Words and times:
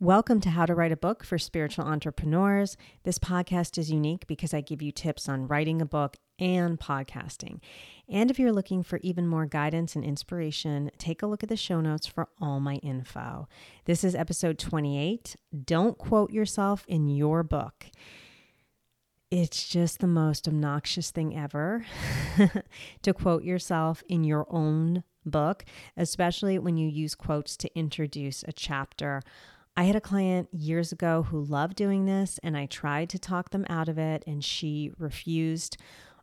Welcome 0.00 0.40
to 0.42 0.50
How 0.50 0.64
to 0.64 0.76
Write 0.76 0.92
a 0.92 0.96
Book 0.96 1.24
for 1.24 1.38
Spiritual 1.38 1.84
Entrepreneurs. 1.84 2.76
This 3.02 3.18
podcast 3.18 3.78
is 3.78 3.90
unique 3.90 4.28
because 4.28 4.54
I 4.54 4.60
give 4.60 4.80
you 4.80 4.92
tips 4.92 5.28
on 5.28 5.48
writing 5.48 5.82
a 5.82 5.86
book 5.86 6.18
and 6.38 6.78
podcasting. 6.78 7.58
And 8.08 8.30
if 8.30 8.38
you're 8.38 8.52
looking 8.52 8.84
for 8.84 9.00
even 9.02 9.26
more 9.26 9.44
guidance 9.44 9.96
and 9.96 10.04
inspiration, 10.04 10.92
take 10.98 11.20
a 11.20 11.26
look 11.26 11.42
at 11.42 11.48
the 11.48 11.56
show 11.56 11.80
notes 11.80 12.06
for 12.06 12.28
all 12.40 12.60
my 12.60 12.76
info. 12.76 13.48
This 13.86 14.04
is 14.04 14.14
episode 14.14 14.56
28. 14.56 15.34
Don't 15.64 15.98
quote 15.98 16.30
yourself 16.30 16.84
in 16.86 17.08
your 17.08 17.42
book. 17.42 17.86
It's 19.32 19.68
just 19.68 19.98
the 19.98 20.06
most 20.06 20.46
obnoxious 20.46 21.10
thing 21.10 21.36
ever 21.36 21.84
to 23.02 23.12
quote 23.12 23.42
yourself 23.42 24.04
in 24.08 24.22
your 24.22 24.46
own 24.48 25.02
book, 25.26 25.64
especially 25.96 26.56
when 26.56 26.76
you 26.76 26.88
use 26.88 27.16
quotes 27.16 27.56
to 27.56 27.76
introduce 27.76 28.44
a 28.44 28.52
chapter. 28.52 29.22
I 29.78 29.84
had 29.84 29.94
a 29.94 30.00
client 30.00 30.48
years 30.50 30.90
ago 30.90 31.22
who 31.22 31.40
loved 31.40 31.76
doing 31.76 32.04
this, 32.04 32.40
and 32.42 32.56
I 32.56 32.66
tried 32.66 33.08
to 33.10 33.18
talk 33.20 33.50
them 33.50 33.64
out 33.70 33.88
of 33.88 33.96
it, 33.96 34.24
and 34.26 34.44
she 34.44 34.90
refused. 34.98 35.76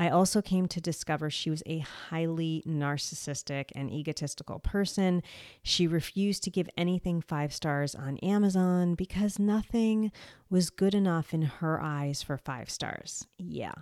I 0.00 0.08
also 0.08 0.42
came 0.42 0.66
to 0.66 0.80
discover 0.80 1.30
she 1.30 1.48
was 1.48 1.62
a 1.64 1.78
highly 1.78 2.64
narcissistic 2.66 3.66
and 3.76 3.88
egotistical 3.88 4.58
person. 4.58 5.22
She 5.62 5.86
refused 5.86 6.42
to 6.42 6.50
give 6.50 6.68
anything 6.76 7.20
five 7.20 7.54
stars 7.54 7.94
on 7.94 8.18
Amazon 8.18 8.96
because 8.96 9.38
nothing 9.38 10.10
was 10.50 10.68
good 10.68 10.92
enough 10.92 11.32
in 11.32 11.42
her 11.42 11.80
eyes 11.80 12.24
for 12.24 12.36
five 12.36 12.68
stars. 12.68 13.28
Yeah. 13.38 13.74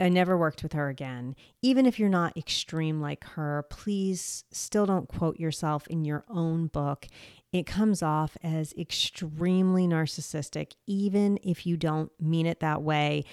I 0.00 0.08
never 0.08 0.38
worked 0.38 0.62
with 0.62 0.74
her 0.74 0.88
again. 0.88 1.34
Even 1.60 1.84
if 1.84 1.98
you're 1.98 2.08
not 2.08 2.36
extreme 2.36 3.00
like 3.00 3.24
her, 3.24 3.64
please 3.68 4.44
still 4.52 4.86
don't 4.86 5.08
quote 5.08 5.40
yourself 5.40 5.86
in 5.88 6.04
your 6.04 6.24
own 6.28 6.68
book 6.68 7.08
it 7.52 7.66
comes 7.66 8.02
off 8.02 8.36
as 8.42 8.74
extremely 8.74 9.86
narcissistic, 9.86 10.72
even 10.86 11.38
if 11.42 11.66
you 11.66 11.76
don't 11.76 12.12
mean 12.20 12.46
it 12.46 12.60
that 12.60 12.82
way. 12.82 13.24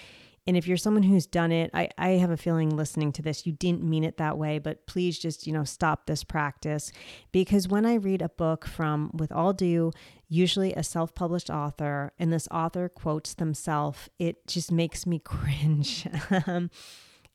And 0.47 0.55
if 0.55 0.67
you're 0.67 0.77
someone 0.77 1.03
who's 1.03 1.25
done 1.25 1.51
it, 1.51 1.71
I, 1.73 1.89
I 1.97 2.09
have 2.09 2.29
a 2.29 2.37
feeling 2.37 2.69
listening 2.69 3.11
to 3.13 3.23
this, 3.23 3.47
you 3.47 3.53
didn't 3.53 3.83
mean 3.83 4.03
it 4.03 4.17
that 4.17 4.37
way, 4.37 4.59
but 4.59 4.85
please 4.85 5.17
just, 5.17 5.47
you 5.47 5.53
know, 5.53 5.63
stop 5.63 6.05
this 6.05 6.23
practice. 6.23 6.91
Because 7.31 7.67
when 7.67 7.85
I 7.85 7.95
read 7.95 8.21
a 8.21 8.29
book 8.29 8.65
from, 8.65 9.09
with 9.13 9.31
all 9.31 9.53
due, 9.53 9.91
usually 10.29 10.73
a 10.73 10.83
self 10.83 11.15
published 11.15 11.49
author, 11.49 12.13
and 12.19 12.31
this 12.31 12.47
author 12.51 12.89
quotes 12.89 13.33
themselves, 13.33 14.09
it 14.19 14.45
just 14.47 14.71
makes 14.71 15.07
me 15.07 15.19
cringe. 15.23 16.07
Um, 16.45 16.69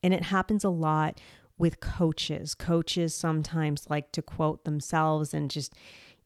and 0.02 0.14
it 0.14 0.24
happens 0.24 0.62
a 0.62 0.70
lot 0.70 1.20
with 1.58 1.80
coaches. 1.80 2.54
Coaches 2.54 3.14
sometimes 3.14 3.90
like 3.90 4.12
to 4.12 4.22
quote 4.22 4.64
themselves 4.64 5.34
and 5.34 5.50
just, 5.50 5.74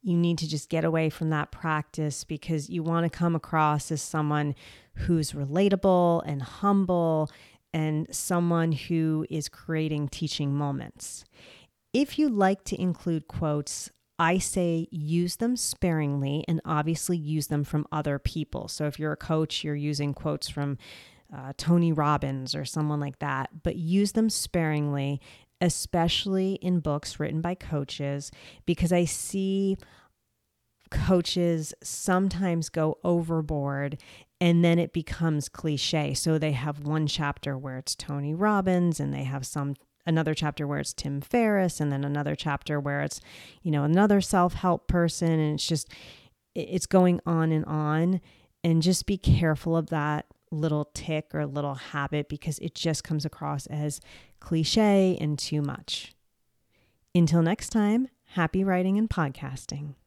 you 0.05 0.16
need 0.16 0.38
to 0.38 0.48
just 0.48 0.69
get 0.69 0.84
away 0.84 1.08
from 1.08 1.30
that 1.30 1.50
practice 1.50 2.24
because 2.24 2.69
you 2.69 2.83
want 2.83 3.10
to 3.10 3.19
come 3.19 3.34
across 3.34 3.91
as 3.91 4.02
someone 4.02 4.55
who's 4.97 5.33
relatable 5.33 6.22
and 6.27 6.42
humble 6.42 7.30
and 7.72 8.06
someone 8.14 8.72
who 8.72 9.27
is 9.30 9.48
creating 9.48 10.08
teaching 10.08 10.55
moments. 10.55 11.25
If 11.94 12.19
you 12.19 12.28
like 12.28 12.64
to 12.64 12.80
include 12.80 13.28
quotes, 13.28 13.91
I 14.19 14.38
say 14.38 14.86
use 14.91 15.36
them 15.36 15.56
sparingly 15.56 16.44
and 16.47 16.60
obviously 16.64 17.16
use 17.16 17.47
them 17.47 17.64
from 17.64 17.86
other 17.91 18.19
people. 18.19 18.69
So 18.69 18.86
if 18.86 18.98
you're 18.98 19.12
a 19.12 19.16
coach, 19.16 19.64
you're 19.64 19.75
using 19.75 20.12
quotes 20.12 20.48
from 20.48 20.77
uh, 21.34 21.52
Tony 21.56 21.92
Robbins 21.92 22.55
or 22.55 22.64
someone 22.64 23.00
like 23.00 23.19
that, 23.20 23.62
but 23.62 23.77
use 23.77 24.12
them 24.12 24.30
sparingly 24.30 25.20
especially 25.65 26.55
in 26.57 26.81
books 26.81 27.19
written 27.19 27.41
by 27.41 27.55
coaches, 27.55 28.31
because 28.67 28.93
I 28.93 29.07
see 29.07 29.77
coaches 30.91 31.73
sometimes 31.83 32.69
go 32.69 32.98
overboard 33.03 33.98
and 34.41 34.62
then 34.62 34.79
it 34.79 34.93
becomes 34.93 35.48
cliche. 35.48 36.12
So 36.12 36.39
they 36.39 36.53
have 36.53 36.81
one 36.81 37.06
chapter 37.06 37.56
where 37.56 37.79
it's 37.79 37.95
Tony 37.95 38.34
Robbins 38.34 39.01
and 39.01 39.12
they 39.12 39.25
have 39.25 39.47
some 39.47 39.75
another 40.06 40.34
chapter 40.34 40.66
where 40.66 40.81
it's 40.81 40.93
Tim 40.93 41.22
Ferriss 41.22 41.81
and 41.81 41.91
then 41.91 42.05
another 42.05 42.34
chapter 42.34 42.78
where 42.78 43.00
it's 43.00 43.22
you 43.62 43.71
know 43.71 43.84
another 43.84 44.21
self-help 44.21 44.87
person 44.87 45.31
and 45.31 45.55
it's 45.55 45.67
just 45.67 45.88
it's 46.55 46.87
going 46.87 47.21
on 47.25 47.50
and 47.53 47.65
on 47.65 48.21
and 48.62 48.83
just 48.83 49.06
be 49.06 49.17
careful 49.17 49.77
of 49.77 49.88
that 49.88 50.27
little 50.54 50.91
tick 50.94 51.34
or 51.34 51.47
little 51.47 51.75
habit 51.75 52.28
because 52.28 52.59
it 52.60 52.75
just 52.75 53.04
comes 53.04 53.25
across 53.25 53.66
as 53.66 54.00
cliche 54.41 55.19
and 55.20 55.38
too 55.38 55.62
much. 55.62 56.15
Until 57.15 57.42
next 57.42 57.70
time, 57.70 58.09
happy 58.28 58.64
writing 58.64 58.98
and 58.98 59.09
podcasting. 59.09 59.94